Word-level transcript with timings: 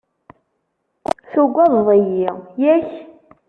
Tugadeḍ-iyi, 1.31 2.29
yak? 2.63 2.89